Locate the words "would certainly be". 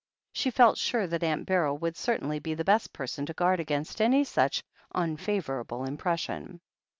1.77-2.55